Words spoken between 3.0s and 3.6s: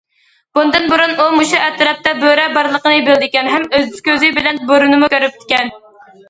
بىلىدىكەن،